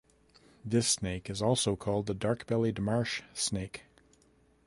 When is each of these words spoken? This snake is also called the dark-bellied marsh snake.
This 0.65 0.87
snake 0.87 1.29
is 1.29 1.43
also 1.43 1.75
called 1.75 2.07
the 2.07 2.15
dark-bellied 2.15 2.79
marsh 2.81 3.21
snake. 3.35 3.83